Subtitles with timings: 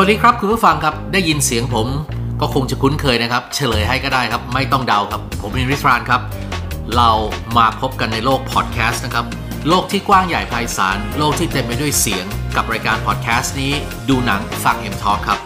[0.00, 1.88] วัสดีครับคุณผู้ฟังครับได้ยินเสียงผม
[2.40, 6.20] ก็คงจะคุ้นเคยนะครับ เฉลยให้ก็ได้ครับ ไม่ต้องเดาครับ ผมเป็นริสรานครับ
[6.96, 7.10] เรา
[7.56, 9.26] มาพบกันในโลกพอดแคสต์นะครับ
[9.68, 12.24] โลกที่กว้างใหญ่ไพศาลโลกที่เต็มไปด้วยเสียง
[12.56, 13.72] กับรายการพอดแคสต์นี้
[14.08, 15.38] ดูหนังฟังเอ็มทอครับ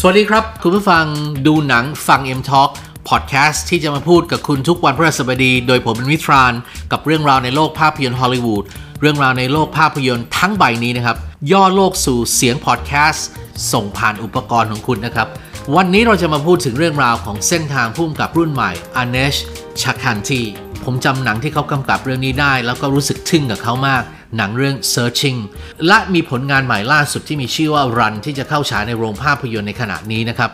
[0.06, 1.04] วัสดีครับ คุณผู้ฟัง
[1.46, 2.70] ดูหนังฟัง M Talk
[3.08, 6.52] พอดแคสต์ที่จะมาพูดกับคุณทุกวันพฤหัสบดี โดยผมเป็นวิทราน
[6.92, 8.64] กับเรื่องราวในโลกภาพยนตร์ฮอลลีวูด
[9.00, 11.16] เรื่องราวในโลกภาพยนตร์ทั้งใบนี้นะครับ
[11.52, 13.26] ย่อโลกสู่เสียงพอดแคสต์
[13.72, 15.28] ส่งผ่านอุปกรณ์ของคุณนะครับ
[15.76, 19.34] วันนี้เราจะมาพูดถึงเรื่องราวของเส้นทางพุ่มกับรุ่นใหม่อเนช
[19.82, 20.42] ชักคันที
[20.84, 24.02] ผมจำหนังที่เขากำกับเรื่องนี้ได้ แล้วก็รู้สึกทึ่งกับเขามาก
[24.36, 25.38] หนังเรื่อง Searching
[25.86, 30.50] และมีผลงานใหม่ล่าสุดที่มีชื่อว่า Run ที่จะเข้าฉายในโรงภาพยนตร์ในขณะนี้นะครับ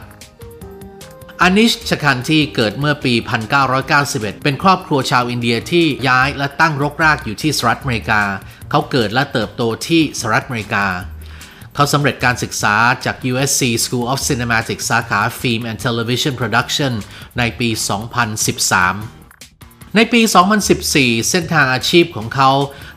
[1.46, 3.14] อานิชชคันที่เกิดเมื่อปี
[3.78, 8.22] 1991 เป็นครอบครัวชาวอินเดียที่ย้ายและตั้งรกรากอยู่ที่สหรัฐอเมริกา
[8.70, 10.86] เขาเกิดและเติบโตที่สหรัฐอเมริกา
[11.74, 16.92] เขาสำเร็จการศึกษาจาก USC School of Cinematic สาขา Film and Television Production
[17.38, 17.68] ในปี
[18.34, 19.23] 2013
[19.96, 20.20] ในปี
[20.74, 22.50] 2014 เส้นทางอาชีพของเขา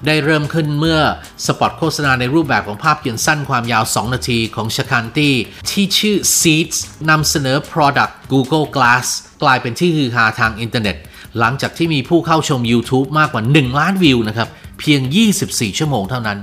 [0.06, 1.00] ได้เริ่มขึ้นเมื่อ
[1.46, 5.36] สปอตโฆษณาในรูปแบบของภาพยนตร์สั้นความยาว 2 นาทีของชาคันตี้
[5.70, 6.78] ที่ชื่อ Seeds
[7.10, 9.06] นำเสนอ Product Google Glass
[9.44, 10.96] กลายเป็นที่ฮือฮาทางอินเทอร์เน็ต
[11.40, 15.02] หลังจากที่มีผู้เข้าชม YouTube มากกว่า 1 ล้านวิวนะครับ เพียง
[15.40, 16.40] 24 ชั่วโมงเท่านั้น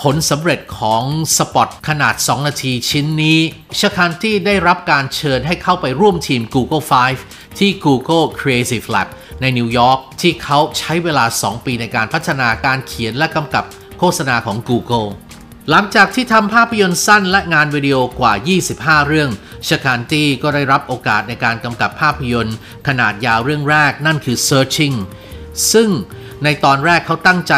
[0.00, 1.02] ผลสำเร็จของ
[1.36, 3.38] สปอตขนาด 2 นาทีชิ้นนี้
[3.80, 6.84] ชาคันตี้ได้รับการเชิญให้เข้าไปร่วมทีม Google
[7.20, 9.08] 5 ที่ Google Creative Lab
[9.44, 13.64] ในนิวยอร์กที่เขาใช้เวลา 2 ปีในการพัฒนาการเขียนและกำกับ
[13.98, 15.08] โฆษณาของ Google
[15.70, 18.32] หลังจากที่ทำภาพยนตร์สั้นและงานวิดีโอกว่า
[18.70, 19.30] 25 เรื่อง
[19.68, 22.56] ชคานตี้ก็ได้รับโอกาสในการกำกับภาพยนตร์
[22.88, 24.96] ขนาดยาวเรื่องแรกนั่นคือ Searching
[25.72, 25.88] ซึ่ง
[26.44, 27.54] ในตอนแรกเขาตั้งใจ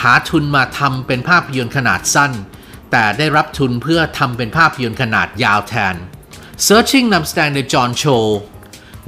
[0.00, 2.32] หาทุนมาทำเป็นภาพยนตร์ขนาดสั้น
[2.90, 5.94] แต่ได้รับทุนเพื่อทำเป็นภาพยนตร์ขนาดยาวแทน
[6.66, 8.04] Searching นำแสดงโดยจอห์นโช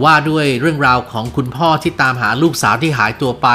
[0.05, 3.49] ว่าด้วยเรื่องราวของคุณพ่อที่ตามหาลูกสาวที่หายตัวไป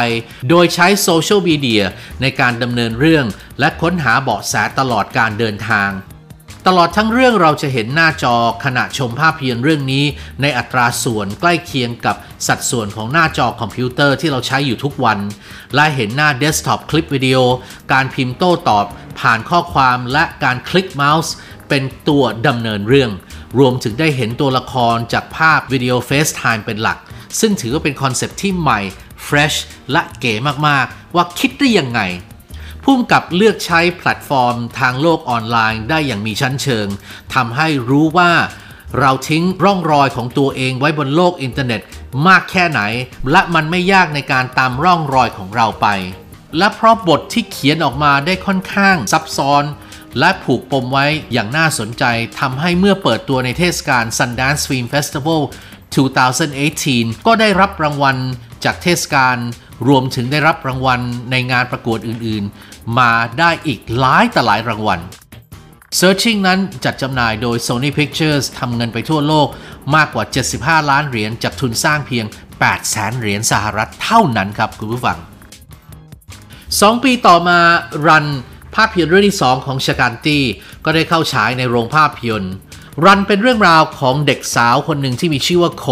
[0.49, 1.83] โดยใช้โซเชียลมีเดีย
[2.21, 3.25] ในการดำเนินเรื่อง
[3.59, 5.91] และค้นหาเบาะแสตลอดการเดินทาง
[6.67, 10.05] ตลอดทั้งเรื่องเราจะเห็นหน้าจอขณะชมภาพยนตร์เรื่องนี้
[10.41, 12.15] ในอัตราส่วนใกล้เคียงกับ
[12.47, 15.19] สัดส่วนของหน้าจอคอมพิวเตอร์ที่เราใช้อยู่ทุกวัน
[15.75, 17.37] และเห็นหน้าเดสก์ท็อปคลิปวิดีโอ
[17.91, 18.85] การพิมพ์โต้ตอบ
[19.19, 21.33] ผ่านข้อความและการคลิกเมาส์
[21.69, 23.11] เป็นตัวดำเนินเรื่อง
[23.59, 26.97] รวมถึงได้เห็นตัวละครจากภาพวิดีโอ FaceTime เป็นหลัก
[27.39, 28.79] ซึ่งถือว่าเป็น concept ที่ใหม่
[29.27, 29.57] fresh
[29.91, 30.33] และเก๋
[30.67, 32.01] มากๆ ว่าคิดได้ยังไง
[32.83, 36.87] พร้อมกับเลือกใช้แพลตฟอร์มทางโลกออนไลน์ได้อย่างมีชั้นเชิง
[37.33, 38.31] ทำให้รู้ว่า
[38.99, 41.81] เราทิ้งร่องรอยของตัวเองไว้บนโลกอินเทอร์เน็ต
[42.27, 42.81] มากแค่ไหน
[43.31, 45.87] และมันไม่ยากในการตามร่องรอยของเราไป
[46.57, 49.63] และเพราะบทที่เขียนออกมาได้ค่อนข้างซับซ้อน
[50.19, 52.03] และผูกปมไว้อย่างน่าสนใจ
[52.39, 55.41] ทำให้เมื่อเปิดตัวในเทศกาล Sundance Film Festival
[56.33, 58.17] 2018 ก็ได้รับรางวัล
[58.65, 59.37] จากเทศกาล
[59.87, 61.01] รวมถึงได้รับรางวัล
[61.31, 64.99] ในงานประกวดอื่นๆ มาได้อีกหลายต่หลายรางวัล
[65.99, 69.47] Searching นั้นจัดจำหน่ายโดย Sony Pictures ทำเงินไปทั่วโลก
[69.95, 70.25] มากกว่า
[70.81, 72.25] 75 ล้านเหรียญจากทุนสร้างเพียง
[72.57, 75.17] 8 แสนเหรียญสหรัฐเท่านั้นครับคุณผู้ฟัง
[76.31, 77.59] 2 ปีต่อมา
[78.07, 78.25] Run
[78.75, 80.43] ภาพยนตร์เรื่องที่ 2 ของชาการตี้
[80.85, 82.55] ก็ได้เข้าฉายในโรงภาพยนตร์
[83.05, 85.85] รันเป็นเรื่องราวของเด็กสาวคนหนึ่งที่มีชื่อว่าโค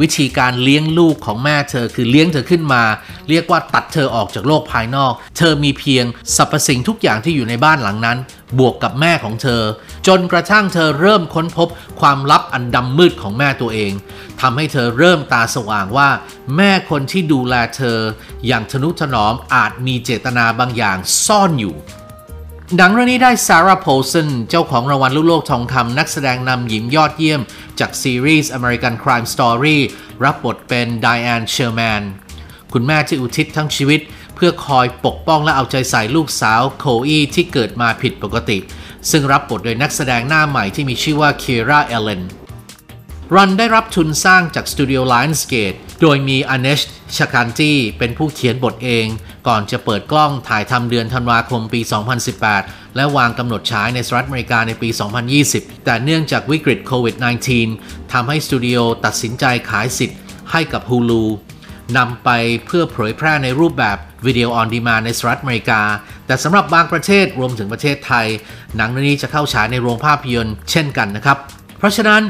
[0.00, 2.82] วิธีการเลี้ยงลูกของแม่เธอคือเลี้ยงเธอขึ้นมา
[3.28, 6.04] เรียกว่าตัดเธอออกจากโลกภายนอก เธอมีเพียง
[6.36, 8.18] สรรพสิ่งทุกอย่างที่อยู่ในบ้านหลังนั้น
[8.58, 9.62] บวกกับแม่ของเธอ
[10.06, 11.68] จนกระทั่งเธอเริ่มค้นพบ
[12.00, 13.92] ความลับอันดำมืดของแม่ตัวเอง
[14.40, 16.08] ทำให้เธอเริ่มตาสว่างว่า
[16.56, 17.98] แม่คนที่ดูแลเธอ
[18.46, 21.76] อย่างทนุถนอมอาจมีเจตนาบางอย่างซ่อนอยู่
[22.76, 27.40] หนังเรื่องนี้ได้ซาร่า พอลสันเจ้าของรางวัลลูกโลกทองคำนักแสดงนำหญิงยอดเยี่ยม
[27.80, 29.78] จากซีรีส์ American Crime Story
[30.24, 32.02] รับบทเป็นไดแอนเชอร์แมน
[32.72, 34.00] คุณแม่ที่อุทิศทั้งชีวิต
[34.34, 38.58] เพื่อคอยปกป้องและเอาใจใส่ลูกสาวโคลอี้ที่เกิดมาผิดปกติ
[39.10, 42.22] ซึ่งรับบทโดยนักแสดงหน้าใหม่ที่มีชื่อว่าเคียร่า อัลเลน
[43.34, 46.80] Run ได้รับทุนสร้างจากสตูดิโอ Lionsgate โดยมีอนีช
[47.16, 49.06] ชากันตีเป็นผู้เขียนบทเอง
[49.48, 51.80] ก่อนจะเปิดกล้องถ่ายทำเดือนธันวาคมปี
[52.38, 54.88] 2018 และวางกำหนดฉายในสหรัฐอเมริกาในปี
[55.36, 57.16] 2020 แต่เนื่องจากวิกฤตโควิด
[57.64, 60.18] -19 ทำให้สตูดิโอตัดสินใจขายสิทธิ์
[60.50, 61.24] ให้กับ Hulu
[61.96, 62.28] นำไป
[62.66, 65.82] เพื่อเผยแพร่ในรูปแบบวิดีโอออนดีมาในสหรัฐอเมริกา
[66.26, 68.26] แต่สำหรับบางประเทศรวมถึงประเทศไทย
[68.76, 71.38] หนังนี้จะเข้าฉายในโรงภาพยนตร์เช่นกันนะครับ
[71.78, 72.22] เพราะฉะนั้น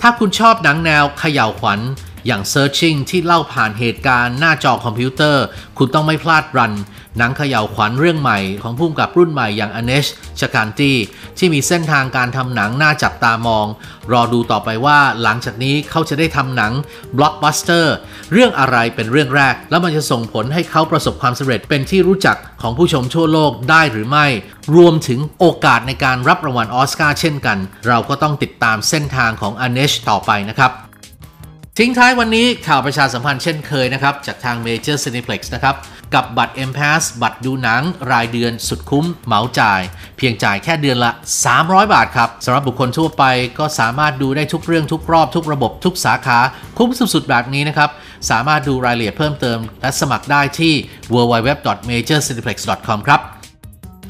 [0.00, 1.80] ถ้าคุณชอบหนังแนวเขย่าวขวัญ
[2.28, 5.44] อย่าง Searching ที่เล่าผ่านเหตุการณ์หน้าจอคอมพิวเตอร์
[5.78, 6.72] คุณต้องไม่พลาด Run
[7.18, 10.06] หนังเขย่าวขวัญเรื่องใหม่ของผู้กำกับรุ่นใหม่อย่างอนีช
[10.40, 10.96] ชากันตี้
[11.38, 13.66] ที่มีเส้นทางการทำหนังน่าจับตามอง
[14.12, 16.72] รอดูต่อไปว่าหลังจากนี้เขาจะได้ทำหนัง
[17.16, 17.94] บล็อกบัสเตอร์
[18.32, 24.26] เรื่องอะไรเป็นเรื่องแรก แล้วมันจะส่งผลให้เขาประสบความสำเร็จเป็นที่รู้จักของผู้ชมทั่วโลกได้หรือไม่
[24.76, 27.58] รวมถึงโอกาสในการรับรางวัลออสการ์เช่นกัน
[27.88, 30.72] เราก็ต้องติดตามเส้นทางของอเนชต่อไปนะครับ
[31.80, 35.74] ทิ้งท้ายวันนี้ข่าวประชาสัมพันธ์เช่นเคยนะครับ จากทาง Major Cineplex นะครับ
[36.14, 37.82] กับบัตร M Pass บัตรดูหนัง
[38.12, 39.80] รายเดือนสุดคุ้มเหมาจ่าย
[40.18, 41.10] เพียงจ่ายแค่เดือนละ
[41.52, 43.24] 300 บาทครับสำหรับบุคคลทั่วไป
[43.58, 46.38] ก็สามารถดูได้ทุกเรื่องทุกรอบทุกระบบทุกสาขา
[46.78, 47.90] คุ้มสุดๆแบบนี้นะครับ
[48.30, 50.74] สามารถดูรายละเอียดเพิ่มเติม และสมัครได้ที่
[51.12, 53.20] www.majorcineplex.com ครับ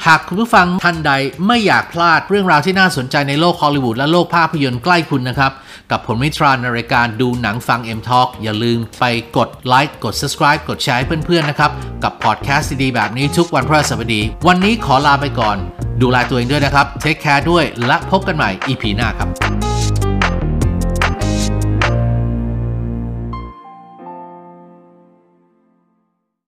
[0.08, 1.12] หากคุณผู้ฟังท่านใด
[1.46, 5.52] ไม่อยากพลาดเรื่องราวที่น่าสนใจในโลกฮอลลีวูดและโลกภาพยนตร์ใกล้คุณนะครับ
[5.90, 9.04] กับผลมิตราในรายการดูหนังฟัง M Talk อย่าลืมไป
[9.36, 11.70] กดไลค์กด subscribe กดแชร์ให้เพื่อนๆนะครับ
[12.04, 15.56] กับพอดแคสต์ดีๆแบบนี้ทุกวันพฤหัสบดี วันนี้ขอลาไปก่อน
[16.02, 19.47] ดูแลตัวเองด้วยนะครับ take care ด้วยและพบกันใหม่ EP หน้าครับ